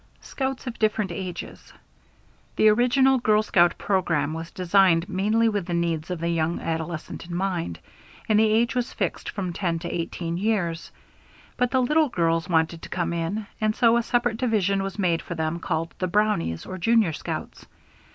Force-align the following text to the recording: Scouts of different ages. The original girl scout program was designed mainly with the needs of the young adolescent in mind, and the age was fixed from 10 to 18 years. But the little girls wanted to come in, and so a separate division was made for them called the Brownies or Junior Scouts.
Scouts 0.21 0.65
of 0.65 0.79
different 0.79 1.11
ages. 1.11 1.73
The 2.55 2.69
original 2.69 3.19
girl 3.19 3.43
scout 3.43 3.77
program 3.77 4.33
was 4.33 4.49
designed 4.49 5.07
mainly 5.07 5.47
with 5.47 5.67
the 5.67 5.75
needs 5.75 6.09
of 6.09 6.19
the 6.21 6.29
young 6.29 6.59
adolescent 6.59 7.27
in 7.27 7.35
mind, 7.35 7.77
and 8.27 8.39
the 8.39 8.49
age 8.51 8.73
was 8.73 8.91
fixed 8.93 9.29
from 9.29 9.53
10 9.53 9.77
to 9.77 9.93
18 9.93 10.39
years. 10.39 10.91
But 11.55 11.69
the 11.69 11.83
little 11.83 12.09
girls 12.09 12.49
wanted 12.49 12.81
to 12.81 12.89
come 12.89 13.13
in, 13.13 13.45
and 13.61 13.75
so 13.75 13.95
a 13.95 14.01
separate 14.01 14.37
division 14.37 14.81
was 14.81 14.97
made 14.97 15.21
for 15.21 15.35
them 15.35 15.59
called 15.59 15.93
the 15.99 16.07
Brownies 16.07 16.65
or 16.65 16.79
Junior 16.79 17.13
Scouts. 17.13 17.67